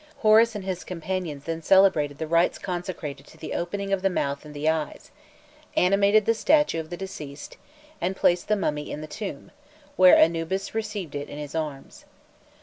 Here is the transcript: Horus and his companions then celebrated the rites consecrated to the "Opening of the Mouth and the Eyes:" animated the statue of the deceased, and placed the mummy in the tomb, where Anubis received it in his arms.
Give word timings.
Horus 0.21 0.55
and 0.55 0.63
his 0.65 0.83
companions 0.83 1.43
then 1.43 1.61
celebrated 1.61 2.17
the 2.17 2.25
rites 2.25 2.57
consecrated 2.57 3.27
to 3.27 3.37
the 3.37 3.53
"Opening 3.53 3.93
of 3.93 4.01
the 4.01 4.09
Mouth 4.09 4.43
and 4.45 4.51
the 4.55 4.67
Eyes:" 4.67 5.11
animated 5.77 6.25
the 6.25 6.33
statue 6.33 6.79
of 6.79 6.89
the 6.89 6.97
deceased, 6.97 7.57
and 8.01 8.15
placed 8.15 8.47
the 8.47 8.55
mummy 8.55 8.89
in 8.89 9.01
the 9.01 9.05
tomb, 9.05 9.51
where 9.97 10.17
Anubis 10.17 10.73
received 10.73 11.13
it 11.13 11.29
in 11.29 11.37
his 11.37 11.53
arms. 11.53 12.05